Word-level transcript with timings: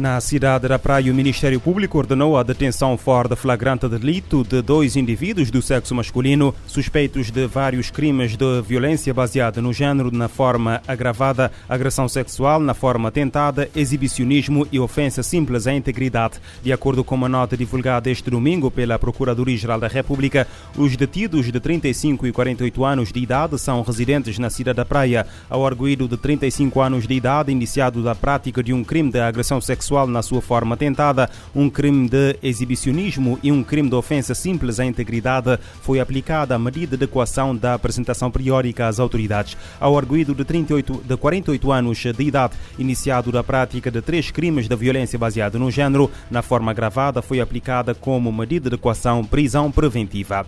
Na 0.00 0.18
cidade 0.18 0.66
da 0.66 0.78
Praia, 0.78 1.12
o 1.12 1.14
Ministério 1.14 1.60
Público 1.60 1.98
ordenou 1.98 2.38
a 2.38 2.42
detenção 2.42 2.96
fora 2.96 3.28
de 3.28 3.36
flagrante 3.36 3.86
delito 3.86 4.42
de 4.42 4.62
dois 4.62 4.96
indivíduos 4.96 5.50
do 5.50 5.60
sexo 5.60 5.94
masculino 5.94 6.54
suspeitos 6.66 7.30
de 7.30 7.46
vários 7.46 7.90
crimes 7.90 8.34
de 8.34 8.62
violência 8.62 9.12
baseada 9.12 9.60
no 9.60 9.74
género 9.74 10.10
na 10.10 10.26
forma 10.26 10.80
agravada, 10.88 11.52
agressão 11.68 12.08
sexual 12.08 12.60
na 12.60 12.72
forma 12.72 13.10
tentada, 13.10 13.68
exibicionismo 13.76 14.66
e 14.72 14.80
ofensa 14.80 15.22
simples 15.22 15.66
à 15.66 15.74
integridade. 15.74 16.40
De 16.62 16.72
acordo 16.72 17.04
com 17.04 17.14
uma 17.14 17.28
nota 17.28 17.54
divulgada 17.54 18.08
este 18.08 18.30
domingo 18.30 18.70
pela 18.70 18.98
Procuradoria-Geral 18.98 19.80
da 19.80 19.88
República, 19.88 20.48
os 20.78 20.96
detidos 20.96 21.52
de 21.52 21.60
35 21.60 22.26
e 22.26 22.32
48 22.32 22.84
anos 22.86 23.12
de 23.12 23.20
idade 23.20 23.58
são 23.58 23.82
residentes 23.82 24.38
na 24.38 24.48
cidade 24.48 24.78
da 24.78 24.84
Praia. 24.86 25.26
Ao 25.50 25.66
arguído 25.66 26.08
de 26.08 26.16
35 26.16 26.80
anos 26.80 27.06
de 27.06 27.12
idade, 27.12 27.52
iniciado 27.52 28.02
da 28.02 28.14
prática 28.14 28.62
de 28.62 28.72
um 28.72 28.82
crime 28.82 29.10
de 29.10 29.20
agressão 29.20 29.60
sexual, 29.60 29.89
sexual 29.90 30.06
na 30.06 30.22
sua 30.22 30.40
forma 30.40 30.76
tentada, 30.76 31.28
um 31.54 31.68
crime 31.68 32.08
de 32.08 32.36
exibicionismo 32.42 33.38
e 33.42 33.50
um 33.50 33.64
crime 33.64 33.88
de 33.88 33.96
ofensa 33.96 34.36
simples 34.36 34.78
à 34.78 34.84
integridade, 34.84 35.58
foi 35.82 35.98
aplicada 35.98 36.54
a 36.54 36.58
medida 36.58 36.96
de 36.96 37.04
equação 37.04 37.56
da 37.56 37.74
apresentação 37.74 38.30
periódica 38.30 38.86
às 38.86 39.00
autoridades. 39.00 39.56
Ao 39.80 39.98
arguído 39.98 40.32
de, 40.32 40.44
38, 40.44 41.02
de 41.04 41.16
48 41.16 41.72
anos 41.72 41.98
de 41.98 42.22
idade, 42.22 42.54
iniciado 42.78 43.32
da 43.32 43.42
prática 43.42 43.90
de 43.90 44.00
três 44.00 44.30
crimes 44.30 44.68
de 44.68 44.76
violência 44.76 45.18
baseada 45.18 45.58
no 45.58 45.70
género, 45.70 46.08
na 46.30 46.40
forma 46.40 46.70
agravada, 46.70 47.20
foi 47.20 47.40
aplicada 47.40 47.92
como 47.92 48.32
medida 48.32 48.70
de 48.70 48.76
equação 48.76 49.24
prisão 49.24 49.72
preventiva. 49.72 50.46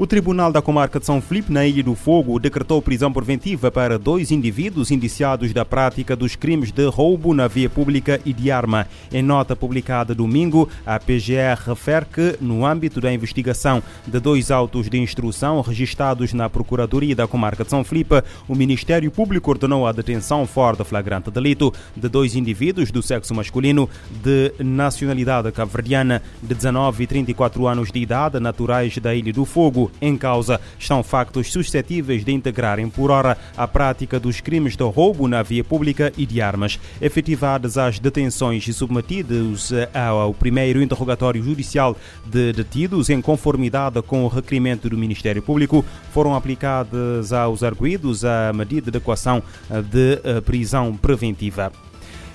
O 0.00 0.06
Tribunal 0.06 0.52
da 0.52 0.62
Comarca 0.62 1.00
de 1.00 1.06
São 1.06 1.20
Filipe, 1.20 1.52
na 1.52 1.66
Ilha 1.66 1.82
do 1.82 1.96
Fogo, 1.96 2.38
decretou 2.38 2.80
prisão 2.80 3.12
preventiva 3.12 3.68
para 3.68 3.98
dois 3.98 4.30
indivíduos 4.30 4.92
indiciados 4.92 5.52
da 5.52 5.64
prática 5.64 6.14
dos 6.14 6.36
crimes 6.36 6.70
de 6.70 6.86
roubo 6.86 7.34
na 7.34 7.48
via 7.48 7.68
pública 7.68 8.20
e 8.24 8.32
de 8.32 8.48
arma. 8.48 8.86
Em 9.12 9.24
nota 9.24 9.56
publicada 9.56 10.14
domingo, 10.14 10.68
a 10.86 11.00
PGR 11.00 11.58
refere 11.66 12.06
que, 12.06 12.36
no 12.40 12.64
âmbito 12.64 13.00
da 13.00 13.12
investigação 13.12 13.82
de 14.06 14.20
dois 14.20 14.52
autos 14.52 14.88
de 14.88 14.96
instrução 14.98 15.60
registrados 15.62 16.32
na 16.32 16.48
Procuradoria 16.48 17.16
da 17.16 17.26
Comarca 17.26 17.64
de 17.64 17.70
São 17.70 17.82
Filipe, 17.82 18.22
o 18.46 18.54
Ministério 18.54 19.10
Público 19.10 19.50
ordenou 19.50 19.84
a 19.84 19.90
detenção 19.90 20.46
fora 20.46 20.76
de 20.76 20.84
flagrante 20.84 21.28
delito 21.28 21.74
de 21.96 22.08
dois 22.08 22.36
indivíduos 22.36 22.92
do 22.92 23.02
sexo 23.02 23.34
masculino 23.34 23.90
de 24.22 24.52
nacionalidade 24.60 25.50
cabo-verdiana 25.50 26.22
de 26.40 26.54
19 26.54 27.02
e 27.02 27.06
34 27.08 27.66
anos 27.66 27.90
de 27.90 27.98
idade, 27.98 28.38
naturais 28.38 28.96
da 28.98 29.12
Ilha 29.12 29.32
do 29.32 29.44
Fogo 29.44 29.87
em 30.00 30.16
causa 30.16 30.60
estão 30.78 31.02
factos 31.02 31.52
suscetíveis 31.52 32.24
de 32.24 32.32
integrarem 32.32 32.88
por 32.88 33.10
hora 33.10 33.36
a 33.56 33.66
prática 33.66 34.18
dos 34.18 34.40
crimes 34.40 34.76
de 34.76 34.84
roubo 34.84 35.28
na 35.28 35.42
via 35.42 35.64
pública 35.64 36.12
e 36.16 36.24
de 36.24 36.40
armas. 36.40 36.78
Efetivadas 37.00 37.78
as 37.78 37.98
detenções 37.98 38.66
e 38.66 38.72
submetidos 38.72 39.72
ao 39.94 40.34
primeiro 40.34 40.82
interrogatório 40.82 41.42
judicial 41.42 41.96
de 42.24 42.52
detidos 42.52 43.10
em 43.10 43.20
conformidade 43.20 44.00
com 44.02 44.24
o 44.24 44.28
requerimento 44.28 44.88
do 44.88 44.98
Ministério 44.98 45.42
Público, 45.42 45.84
foram 46.12 46.34
aplicadas 46.34 47.32
aos 47.32 47.62
arguídos 47.62 48.24
a 48.24 48.52
medida 48.52 48.90
de 48.90 48.98
equação 48.98 49.42
de 49.90 50.20
eh, 50.24 50.40
prisão 50.40 50.96
preventiva. 50.96 51.72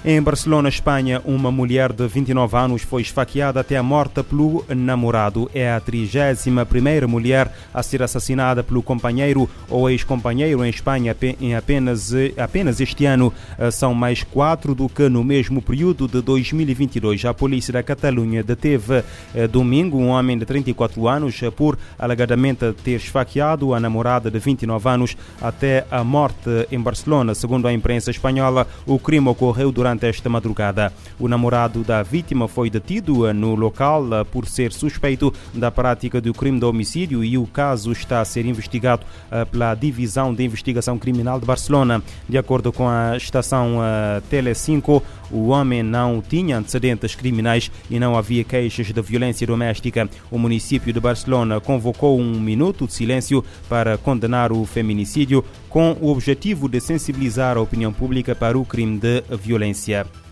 Em 0.05 0.21
Barcelona, 0.21 0.67
Espanha, 0.67 1.21
uma 1.23 1.49
mulher 1.49 1.93
de 1.93 2.05
29 2.05 2.57
anos 2.57 2.81
foi 2.81 3.01
esfaqueada 3.01 3.61
até 3.61 3.77
a 3.77 3.83
morte 3.83 4.21
pelo 4.21 4.65
namorado. 4.67 5.49
É 5.55 5.71
a 5.71 5.79
31ª 5.79 7.07
mulher 7.07 7.49
a 7.73 7.81
ser 7.81 8.03
assassinada 8.03 8.61
pelo 8.61 8.83
companheiro 8.83 9.49
ou 9.69 9.89
ex-companheiro 9.89 10.65
em 10.65 10.69
Espanha 10.69 11.15
em 11.39 11.55
apenas, 11.55 12.11
apenas 12.37 12.81
este 12.81 13.05
ano. 13.05 13.31
Eh, 13.57 13.71
são 13.71 13.93
mais 13.93 14.23
quatro 14.23 14.75
do 14.75 14.89
que 14.89 15.07
no 15.07 15.23
mesmo 15.23 15.61
período 15.61 16.05
de 16.05 16.21
2022. 16.21 17.23
A 17.23 17.33
polícia 17.33 17.71
da 17.71 17.81
Catalunha 17.81 18.43
deteve 18.43 19.05
eh, 19.33 19.47
domingo 19.47 19.97
um 19.97 20.09
homem 20.09 20.37
de 20.37 20.45
34 20.45 21.07
anos 21.07 21.39
por 21.55 21.77
alegadamente 21.97 22.73
ter 22.83 22.97
esfaqueado 22.97 23.73
a 23.73 23.79
namorada 23.79 24.29
de 24.29 24.37
29 24.37 24.89
anos 24.89 25.15
até 25.41 25.85
a 25.89 26.03
morte 26.03 26.67
em 26.69 26.81
Barcelona. 26.81 27.33
Segundo 27.33 27.69
a 27.69 27.73
imprensa 27.73 28.11
espanhola, 28.11 28.67
o 28.85 28.99
crime 28.99 29.29
ocorreu 29.29 29.71
durante 29.71 29.92
durante 29.93 30.07
esta 30.07 30.29
madrugada. 30.29 30.91
O 31.19 31.27
namorado 31.27 31.83
da 31.83 32.01
vítima 32.01 32.47
foi 32.47 32.69
detido 32.69 33.31
no 33.33 33.55
local 33.55 34.03
por 34.31 34.47
ser 34.47 34.71
suspeito 34.71 35.33
da 35.53 35.71
prática 35.71 36.19
do 36.19 36.33
crime 36.33 36.59
de 36.59 36.65
homicídio 36.65 37.23
e 37.23 37.37
o 37.37 37.45
caso 37.45 37.91
está 37.91 38.19
a 38.19 38.25
ser 38.25 38.45
investigado 38.45 39.05
eh, 39.31 39.45
pela 39.45 39.75
Divisão 39.75 40.33
de 40.33 40.43
Investigação 40.43 40.97
Criminal 40.97 41.39
de 41.39 41.45
Barcelona. 41.45 42.01
De 42.27 42.37
acordo 42.37 42.71
com 42.71 42.87
a 42.87 43.15
estação 43.15 43.79
eh, 43.81 44.21
Tele 44.29 44.53
5, 44.53 45.03
o 45.31 45.47
homem 45.47 45.83
não 45.83 46.21
tinha 46.21 46.57
antecedentes 46.57 47.15
criminais 47.15 47.71
e 47.89 47.99
não 47.99 48.15
havia 48.15 48.43
queixas 48.43 48.87
de 48.91 49.01
violência 49.01 49.47
doméstica. 49.47 50.09
O 50.29 50.37
município 50.37 50.93
de 50.93 50.99
Barcelona 50.99 51.59
convocou 51.59 52.19
um 52.19 52.39
minuto 52.39 52.85
de 52.85 52.93
silêncio 52.93 53.43
para 53.67 53.97
condenar 53.97 54.51
o 54.51 54.65
feminicídio 54.65 55.43
com 55.69 55.97
o 55.99 56.11
objetivo 56.11 56.69
de 56.69 56.79
sensibilizar 56.79 57.57
a 57.57 57.61
opinião 57.61 57.91
pública 57.91 58.35
para 58.35 58.57
o 58.57 58.63
crime 58.63 58.99
de 58.99 59.23
violência. 59.37 59.82
Komisja 59.83 60.22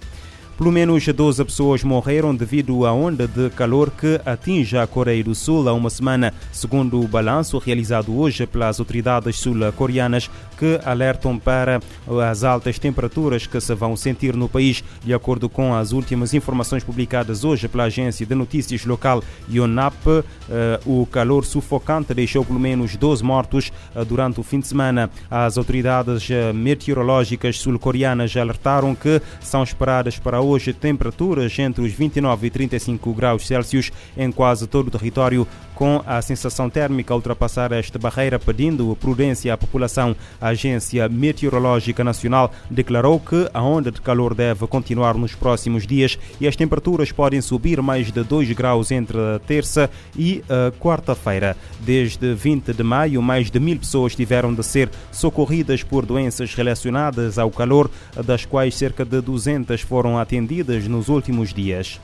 Pelo 0.61 0.71
menos 0.71 1.03
12 1.07 1.43
pessoas 1.43 1.83
morreram 1.83 2.35
devido 2.35 2.85
à 2.85 2.93
onda 2.93 3.27
de 3.27 3.49
calor 3.49 3.89
que 3.89 4.21
atinge 4.23 4.77
a 4.77 4.85
Coreia 4.85 5.23
do 5.23 5.33
Sul 5.33 5.67
há 5.67 5.73
uma 5.73 5.89
semana, 5.89 6.31
segundo 6.51 7.01
o 7.01 7.07
balanço 7.07 7.57
realizado 7.57 8.15
hoje 8.15 8.45
pelas 8.45 8.79
autoridades 8.79 9.39
sul-coreanas, 9.39 10.29
que 10.59 10.79
alertam 10.85 11.39
para 11.39 11.81
as 12.29 12.43
altas 12.43 12.77
temperaturas 12.77 13.47
que 13.47 13.59
se 13.59 13.73
vão 13.73 13.97
sentir 13.97 14.35
no 14.35 14.47
país. 14.47 14.83
De 15.03 15.11
acordo 15.15 15.49
com 15.49 15.73
as 15.73 15.93
últimas 15.93 16.31
informações 16.35 16.83
publicadas 16.83 17.43
hoje 17.43 17.67
pela 17.67 17.85
agência 17.85 18.23
de 18.23 18.35
notícias 18.35 18.85
local 18.85 19.23
Yonhap, 19.51 19.95
eh, 20.07 20.79
o 20.85 21.07
calor 21.07 21.43
sufocante 21.43 22.13
deixou 22.13 22.45
pelo 22.45 22.59
menos 22.59 22.95
12 22.95 23.23
mortos 23.23 23.71
eh, 23.95 24.05
durante 24.05 24.39
o 24.39 24.43
fim 24.43 24.59
de 24.59 24.67
semana. 24.67 25.09
As 25.31 25.57
autoridades 25.57 26.29
eh, 26.29 26.53
meteorológicas 26.53 27.57
sul-coreanas 27.57 28.37
alertaram 28.37 28.93
que 28.93 29.19
são 29.39 29.63
esperadas 29.63 30.19
para 30.19 30.39
hoje 30.39 30.50
hoje 30.51 30.73
temperaturas 30.73 31.57
entre 31.59 31.83
os 31.83 31.93
29 31.93 32.47
e 32.47 32.49
35 32.49 33.13
graus 33.13 33.47
Celsius 33.47 33.91
em 34.17 34.31
quase 34.31 34.67
todo 34.67 34.89
o 34.89 34.91
território, 34.91 35.47
com 35.73 36.03
a 36.05 36.21
sensação 36.21 36.69
térmica 36.69 37.13
a 37.13 37.15
ultrapassar 37.15 37.71
esta 37.71 37.97
barreira, 37.97 38.37
pedindo 38.37 38.95
prudência 38.99 39.53
à 39.53 39.57
população. 39.57 40.15
A 40.39 40.49
Agência 40.49 41.07
Meteorológica 41.09 42.03
Nacional 42.03 42.51
declarou 42.69 43.19
que 43.19 43.49
a 43.53 43.63
onda 43.63 43.91
de 43.91 44.01
calor 44.01 44.35
deve 44.35 44.67
continuar 44.67 45.15
nos 45.15 45.33
próximos 45.33 45.87
dias 45.87 46.19
e 46.39 46.47
as 46.47 46.55
temperaturas 46.55 47.11
podem 47.11 47.41
subir 47.41 47.81
mais 47.81 48.11
de 48.11 48.23
2 48.23 48.51
graus 48.51 48.91
entre 48.91 49.17
a 49.17 49.39
terça 49.39 49.89
e 50.15 50.43
a 50.49 50.71
quarta-feira. 50.79 51.55
Desde 51.79 52.33
20 52.33 52.73
de 52.73 52.83
maio, 52.83 53.21
mais 53.21 53.49
de 53.49 53.59
mil 53.59 53.79
pessoas 53.79 54.15
tiveram 54.15 54.53
de 54.53 54.63
ser 54.63 54.89
socorridas 55.11 55.81
por 55.81 56.05
doenças 56.05 56.53
relacionadas 56.53 57.39
ao 57.39 57.49
calor, 57.49 57.89
das 58.23 58.45
quais 58.45 58.75
cerca 58.75 59.05
de 59.05 59.21
200 59.21 59.81
foram 59.81 60.19
nos 60.87 61.09
últimos 61.09 61.53
dias. 61.53 61.99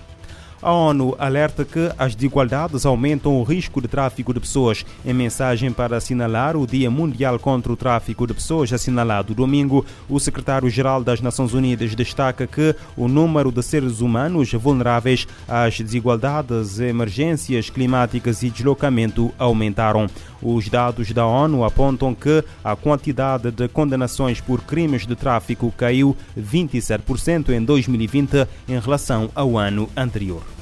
A 0.62 0.72
ONU 0.72 1.16
alerta 1.20 1.64
que 1.64 1.92
as 2.00 2.16
desigualdades 2.16 2.84
aumentam 2.84 3.36
o 3.36 3.44
risco 3.44 3.80
de 3.80 3.88
tráfico 3.88 4.34
de 4.34 4.40
pessoas. 4.40 4.84
Em 5.06 5.14
mensagem 5.14 5.72
para 5.72 5.98
assinalar 5.98 6.58
o 6.58 6.66
Dia 6.66 6.90
Mundial 6.90 7.38
contra 7.38 7.72
o 7.72 7.76
Tráfico 7.78 8.26
de 8.26 8.34
Pessoas, 8.34 8.74
assinalado 8.74 9.36
domingo, 9.36 9.86
o 10.10 10.20
secretário-geral 10.20 11.04
das 11.04 11.22
Nações 11.22 11.54
Unidas 11.54 11.94
destaca 11.94 12.48
que 12.48 12.76
o 12.96 13.08
número 13.08 13.52
de 13.52 13.62
seres 13.62 14.02
humanos 14.02 14.52
vulneráveis 14.54 15.28
às 15.48 15.80
desigualdades, 15.80 16.80
emergências 16.80 17.70
climáticas 17.70 18.42
e 18.42 18.50
deslocamento 18.50 19.32
aumentaram. 19.38 20.08
Os 20.42 20.70
dados 20.70 21.12
da 21.12 21.26
ONU 21.26 21.64
apontam 21.64 22.14
que 22.14 22.44
a 22.64 22.76
quantidade 22.76 23.52
de 23.52 23.68
condenações 23.68 24.40
por 24.40 24.62
crimes 24.62 25.06
de 25.06 25.16
tráfico 25.16 25.74
caiu 25.76 26.16
27% 26.38 27.50
em 27.50 27.64
2020 27.64 28.48
em 28.68 28.80
relação 28.80 29.30
ao 29.36 29.58
ano 29.58 29.90
anterior. 29.96 30.57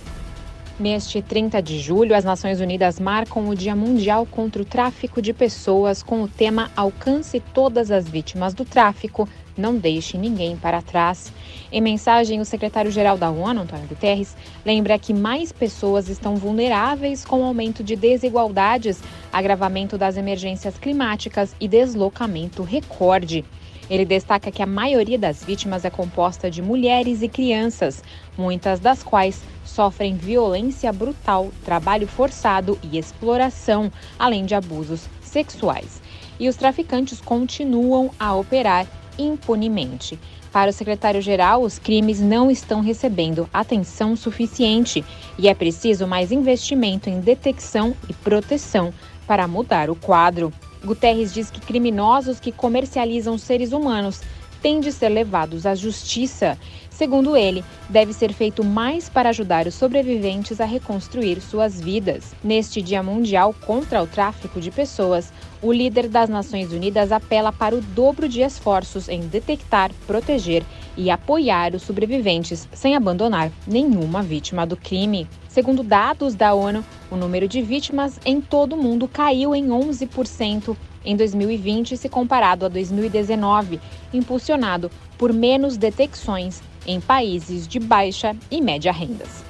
Neste 0.77 1.22
30 1.22 1.62
de 1.62 1.80
julho, 1.80 2.13
as 2.13 2.25
Nações 2.25 2.60
Unidas 2.60 3.00
marcam 3.00 3.48
o 3.48 3.56
Dia 3.56 3.74
Mundial 3.74 4.25
contra 4.25 4.62
o 4.62 4.66
Tráfico 4.66 5.22
de 5.22 5.31
Pessoas 5.31 6.04
com 6.04 6.22
o 6.22 6.27
tema 6.27 6.69
Alcance 6.75 7.39
todas 7.54 7.92
as 7.92 8.10
vítimas 8.10 8.54
do 8.54 8.66
tráfico, 8.66 9.25
não 9.57 9.77
deixe 9.77 10.18
ninguém 10.18 10.57
para 10.57 10.81
trás. 10.81 11.31
Em 11.72 11.80
mensagem, 11.80 12.42
o 12.42 12.45
secretário-geral 12.45 13.18
da 13.18 13.30
ONU, 13.30 13.62
Antônio 13.62 13.88
Guterres, 13.88 14.36
lembra 14.66 15.00
que 15.00 15.13
mais 15.13 15.54
pessoas 15.54 16.10
estão 16.10 16.36
vulneráveis 16.36 17.24
com 17.24 17.39
o 17.39 17.45
aumento 17.45 17.81
de 17.81 17.95
desigualdades, 17.95 19.01
agravamento 19.31 19.98
das 19.98 20.18
emergências 20.18 20.77
climáticas 20.77 21.56
e 21.57 21.69
deslocamento 21.69 22.63
recorde. 22.63 23.45
Ele 23.89 24.05
destaca 24.05 24.51
que 24.51 24.61
a 24.61 24.67
maioria 24.67 25.17
das 25.17 25.43
vítimas 25.43 25.85
é 25.85 25.89
composta 25.89 26.49
de 26.49 26.61
mulheres 26.61 27.21
e 27.21 27.29
crianças, 27.29 28.03
muitas 28.37 28.79
das 28.79 29.03
quais 29.03 29.41
sofrem 29.63 30.15
violência 30.15 30.91
brutal, 30.91 31.51
trabalho 31.63 32.07
forçado 32.07 32.79
e 32.81 32.97
exploração, 32.97 33.91
além 34.17 34.45
de 34.45 34.55
abusos 34.55 35.07
sexuais. 35.21 36.01
E 36.39 36.49
os 36.49 36.55
traficantes 36.55 37.21
continuam 37.21 38.11
a 38.19 38.33
operar 38.35 38.87
impunemente. 39.17 40.19
Para 40.51 40.69
o 40.69 40.73
secretário-geral, 40.73 41.61
os 41.61 41.77
crimes 41.77 42.19
não 42.19 42.49
estão 42.49 42.79
recebendo 42.79 43.49
atenção 43.53 44.15
suficiente 44.15 45.03
e 45.38 45.47
é 45.47 45.53
preciso 45.53 46.07
mais 46.07 46.31
investimento 46.31 47.09
em 47.09 47.19
detecção 47.19 47.93
e 48.09 48.13
proteção 48.13 48.93
para 49.27 49.47
mudar 49.47 49.89
o 49.89 49.95
quadro. 49.95 50.53
Guterres 50.85 51.33
diz 51.33 51.49
que 51.49 51.59
criminosos 51.59 52.39
que 52.39 52.51
comercializam 52.51 53.37
seres 53.37 53.71
humanos 53.71 54.21
têm 54.61 54.79
de 54.79 54.91
ser 54.91 55.09
levados 55.09 55.65
à 55.65 55.75
justiça. 55.75 56.57
Segundo 56.95 57.36
ele, 57.36 57.62
deve 57.89 58.13
ser 58.13 58.31
feito 58.31 58.63
mais 58.63 59.09
para 59.09 59.27
ajudar 59.27 59.68
os 59.68 59.75
sobreviventes 59.75 60.62
a 60.62 60.65
reconstruir 60.65 61.42
suas 61.42 61.81
vidas. 61.81 62.33
Neste 62.42 62.81
Dia 62.81 63.03
Mundial 63.03 63.53
contra 63.65 64.01
o 64.01 64.07
Tráfico 64.07 64.62
de 64.62 64.71
Pessoas, 64.71 65.33
o 65.62 65.74
líder 65.74 66.07
das 66.07 66.30
Nações 66.30 66.71
Unidas 66.71 67.12
apela 67.12 67.51
para 67.51 67.75
o 67.75 67.81
dobro 67.81 68.30
de 68.30 68.39
esforços 68.39 69.09
em 69.09 69.19
detectar, 69.27 69.92
proteger 70.07 70.63
e 70.95 71.12
apoiar 71.12 71.75
os 71.75 71.81
sobreviventes 71.81 72.65
sem 72.71 72.95
abandonar 72.95 73.51
nenhuma 73.68 74.24
vítima 74.24 74.65
do 74.65 74.77
crime. 74.77 75.27
Segundo 75.50 75.83
dados 75.83 76.33
da 76.33 76.53
ONU, 76.53 76.81
o 77.12 77.18
número 77.18 77.45
de 77.45 77.62
vítimas 77.62 78.21
em 78.25 78.39
todo 78.39 78.74
o 78.74 78.81
mundo 78.81 79.06
caiu 79.06 79.53
em 79.53 79.68
11% 79.68 80.77
em 81.03 81.15
2020 81.15 81.98
se 81.98 82.07
comparado 82.07 82.65
a 82.65 82.69
2019, 82.69 83.81
impulsionado 84.13 84.89
por 85.18 85.31
menos 85.31 85.77
detecções 85.77 86.62
em 86.85 86.99
países 86.99 87.67
de 87.67 87.79
baixa 87.79 88.35
e 88.49 88.61
média 88.61 88.91
rendas. 88.91 89.43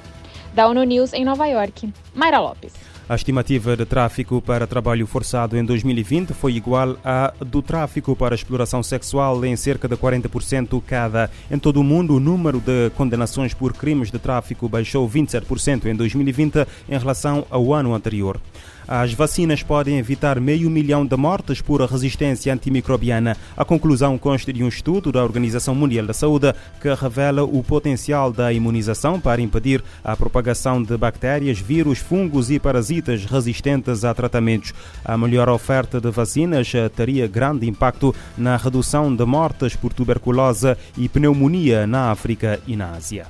Da 0.54 0.68
ONU 0.68 0.84
News 0.84 1.14
em 1.14 1.26
Nova 1.26 1.46
York, 1.48 1.92
Mayra 2.14 2.40
Lopes. 2.40 2.74
A 3.08 3.14
estimativa 3.14 3.78
de 3.78 3.86
tráfico 3.86 4.42
para 4.42 4.66
trabalho 4.66 5.06
forçado 5.06 5.56
em 5.56 5.64
2020 5.64 6.34
foi 6.34 6.54
igual 6.54 6.98
à 7.04 7.32
do 7.40 7.62
tráfico 7.62 8.16
para 8.16 8.34
exploração 8.34 8.82
sexual 8.82 9.46
em 9.46 9.56
cerca 9.56 9.88
de 9.88 9.96
40% 9.96 10.82
cada. 10.82 11.30
Em 11.52 11.60
todo 11.60 11.80
o 11.80 11.84
mundo, 11.84 12.16
o 12.16 12.20
número 12.20 12.60
de 12.60 12.90
condenações 12.96 13.54
por 13.54 13.74
crimes 13.74 14.10
de 14.10 14.18
tráfico 14.18 14.68
baixou 14.68 15.08
27% 15.08 15.86
em 15.86 15.96
2020 15.96 16.66
em 16.90 16.98
relação 16.98 17.46
ao 17.52 17.72
ano 17.76 17.94
anterior. 17.94 18.42
As 18.88 19.14
vacinas 19.14 19.64
podem 19.64 19.98
evitar 19.98 20.40
meio 20.40 20.70
milhão 20.70 21.04
de 21.04 21.18
mortes 21.18 21.60
por 21.60 21.82
resistência 21.82 22.54
antimicrobiana. 22.54 23.36
A 23.58 23.66
conclusão 23.66 24.16
consta 24.16 24.54
de 24.54 24.64
um 24.64 24.68
estudo 24.68 25.12
da 25.12 25.24
Organização 25.24 25.74
Mundial 25.74 26.06
da 26.06 26.14
Saúde 26.14 26.54
que 26.80 26.94
revela 26.94 27.44
o 27.44 27.64
potencial 27.64 28.32
da 28.32 28.54
imunização 28.54 29.20
para 29.20 29.42
impedir 29.42 29.84
a 30.04 30.16
propagação 30.16 30.84
de 30.84 30.96
bactérias, 30.98 31.58
vírus, 31.58 31.98
fungos 31.98 32.52
e 32.52 32.60
parasitas 32.60 33.26
resistentes 33.26 34.06
a 34.06 34.14
tratamentos. 34.14 34.72
A 35.04 35.18
melhor 35.18 35.50
oferta 35.50 36.00
de 36.00 36.12
vacinas 36.12 36.72
teria 36.96 37.28
grande 37.28 37.68
impacto 37.68 38.14
na 38.38 38.56
redução 38.56 39.16
de 39.16 39.26
mortes 39.26 39.76
por 39.76 39.94
tuberculose 39.94 40.78
e 40.96 41.10
pneumonia 41.10 41.88
na 41.88 42.12
África 42.12 42.60
e 42.68 42.76
na 42.76 42.92
Ásia. 42.92 43.26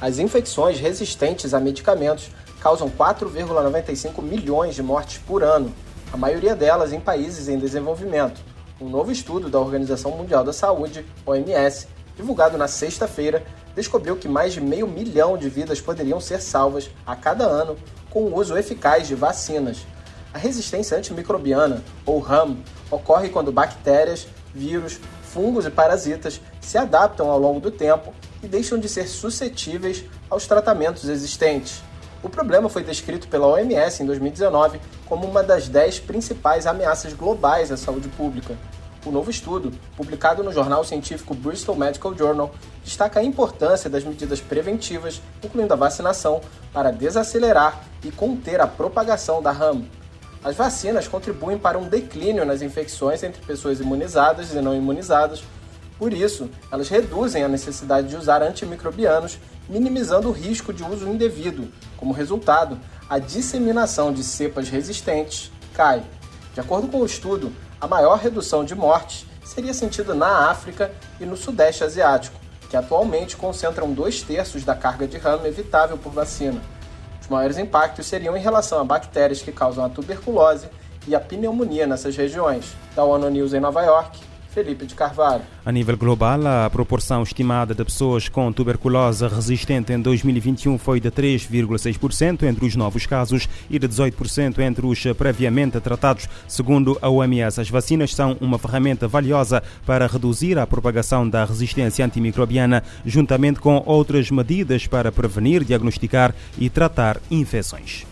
As 0.00 0.20
infecções 0.20 0.78
resistentes 0.78 1.52
a 1.52 1.58
medicamentos 1.58 2.30
causam 2.60 2.90
4,95 2.90 4.22
milhões 4.22 4.74
de 4.74 4.82
mortes 4.82 5.18
por 5.18 5.42
ano, 5.42 5.72
a 6.12 6.16
maioria 6.16 6.56
delas 6.56 6.92
em 6.92 7.00
países 7.00 7.48
em 7.48 7.58
desenvolvimento. 7.58 8.40
Um 8.80 8.88
novo 8.88 9.10
estudo 9.12 9.48
da 9.48 9.58
Organização 9.58 10.12
Mundial 10.12 10.44
da 10.44 10.52
Saúde, 10.52 11.04
OMS, 11.26 11.88
divulgado 12.16 12.56
na 12.56 12.66
sexta-feira, 12.66 13.44
descobriu 13.74 14.16
que 14.16 14.28
mais 14.28 14.52
de 14.52 14.60
meio 14.60 14.88
milhão 14.88 15.36
de 15.36 15.48
vidas 15.48 15.80
poderiam 15.80 16.20
ser 16.20 16.40
salvas 16.40 16.90
a 17.06 17.14
cada 17.14 17.44
ano 17.44 17.76
com 18.10 18.22
o 18.24 18.36
uso 18.36 18.56
eficaz 18.56 19.06
de 19.06 19.14
vacinas. 19.14 19.86
A 20.32 20.38
resistência 20.38 20.96
antimicrobiana, 20.96 21.82
ou 22.04 22.18
RAM, 22.18 22.58
ocorre 22.90 23.28
quando 23.28 23.52
bactérias, 23.52 24.26
vírus, 24.54 24.98
fungos 25.22 25.66
e 25.66 25.70
parasitas 25.70 26.40
se 26.60 26.78
adaptam 26.78 27.30
ao 27.30 27.38
longo 27.38 27.60
do 27.60 27.70
tempo 27.70 28.12
e 28.42 28.46
deixam 28.46 28.78
de 28.78 28.88
ser 28.88 29.06
suscetíveis 29.06 30.04
aos 30.28 30.46
tratamentos 30.46 31.08
existentes. 31.08 31.82
O 32.22 32.28
problema 32.28 32.68
foi 32.68 32.82
descrito 32.82 33.28
pela 33.28 33.46
OMS 33.46 34.02
em 34.02 34.06
2019 34.06 34.80
como 35.06 35.26
uma 35.26 35.42
das 35.42 35.68
10 35.68 36.00
principais 36.00 36.66
ameaças 36.66 37.12
globais 37.12 37.70
à 37.70 37.76
saúde 37.76 38.08
pública. 38.08 38.56
O 39.06 39.12
novo 39.12 39.30
estudo, 39.30 39.72
publicado 39.96 40.42
no 40.42 40.52
jornal 40.52 40.82
científico 40.82 41.32
Bristol 41.32 41.76
Medical 41.76 42.16
Journal, 42.16 42.50
destaca 42.84 43.20
a 43.20 43.22
importância 43.22 43.88
das 43.88 44.02
medidas 44.02 44.40
preventivas, 44.40 45.22
incluindo 45.42 45.72
a 45.72 45.76
vacinação, 45.76 46.40
para 46.72 46.90
desacelerar 46.90 47.80
e 48.04 48.10
conter 48.10 48.60
a 48.60 48.66
propagação 48.66 49.40
da 49.40 49.52
RAM. 49.52 49.84
As 50.42 50.56
vacinas 50.56 51.06
contribuem 51.06 51.56
para 51.56 51.78
um 51.78 51.88
declínio 51.88 52.44
nas 52.44 52.62
infecções 52.62 53.22
entre 53.22 53.40
pessoas 53.42 53.80
imunizadas 53.80 54.52
e 54.52 54.60
não 54.60 54.74
imunizadas. 54.74 55.42
Por 55.98 56.12
isso, 56.12 56.48
elas 56.70 56.88
reduzem 56.88 57.42
a 57.42 57.48
necessidade 57.48 58.08
de 58.08 58.16
usar 58.16 58.42
antimicrobianos 58.42 59.38
minimizando 59.68 60.28
o 60.28 60.32
risco 60.32 60.72
de 60.72 60.84
uso 60.84 61.08
indevido. 61.08 61.72
Como 61.96 62.12
resultado, 62.12 62.78
a 63.10 63.18
disseminação 63.18 64.12
de 64.12 64.22
cepas 64.22 64.68
resistentes 64.68 65.50
cai. 65.74 66.02
De 66.54 66.60
acordo 66.60 66.88
com 66.88 66.98
o 67.00 67.06
estudo, 67.06 67.52
a 67.80 67.86
maior 67.86 68.18
redução 68.18 68.64
de 68.64 68.74
mortes 68.74 69.26
seria 69.44 69.74
sentida 69.74 70.14
na 70.14 70.50
África 70.50 70.92
e 71.20 71.26
no 71.26 71.36
Sudeste 71.36 71.82
Asiático, 71.82 72.38
que 72.70 72.76
atualmente 72.76 73.36
concentram 73.36 73.92
dois 73.92 74.22
terços 74.22 74.64
da 74.64 74.74
carga 74.74 75.06
de 75.06 75.16
ramo 75.18 75.46
evitável 75.46 75.98
por 75.98 76.12
vacina. 76.12 76.60
Os 77.20 77.28
maiores 77.28 77.58
impactos 77.58 78.06
seriam 78.06 78.36
em 78.36 78.40
relação 78.40 78.80
a 78.80 78.84
bactérias 78.84 79.42
que 79.42 79.52
causam 79.52 79.84
a 79.84 79.88
tuberculose 79.88 80.68
e 81.06 81.14
a 81.14 81.20
pneumonia 81.20 81.86
nessas 81.86 82.16
regiões. 82.16 82.76
Da 82.94 83.04
ONU 83.04 83.30
News 83.30 83.52
em 83.52 83.60
Nova 83.60 83.82
York, 83.82 84.18
Felipe 84.58 84.86
de 84.86 84.94
Carvalho. 84.96 85.42
A 85.64 85.70
nível 85.70 85.96
global, 85.96 86.44
a 86.44 86.68
proporção 86.68 87.22
estimada 87.22 87.72
de 87.76 87.84
pessoas 87.84 88.28
com 88.28 88.52
tuberculose 88.52 89.24
resistente 89.28 89.92
em 89.92 90.00
2021 90.00 90.76
foi 90.78 90.98
de 90.98 91.12
3,6% 91.12 92.42
entre 92.42 92.66
os 92.66 92.74
novos 92.74 93.06
casos 93.06 93.48
e 93.70 93.78
de 93.78 93.88
18% 93.88 94.58
entre 94.58 94.84
os 94.84 95.00
previamente 95.16 95.78
tratados. 95.78 96.28
Segundo 96.48 96.98
a 97.00 97.08
OMS, 97.08 97.60
as 97.60 97.70
vacinas 97.70 98.12
são 98.12 98.36
uma 98.40 98.58
ferramenta 98.58 99.06
valiosa 99.06 99.62
para 99.86 100.08
reduzir 100.08 100.58
a 100.58 100.66
propagação 100.66 101.28
da 101.28 101.44
resistência 101.44 102.04
antimicrobiana, 102.04 102.82
juntamente 103.06 103.60
com 103.60 103.80
outras 103.86 104.28
medidas 104.28 104.88
para 104.88 105.12
prevenir, 105.12 105.62
diagnosticar 105.62 106.34
e 106.58 106.68
tratar 106.68 107.20
infecções. 107.30 108.04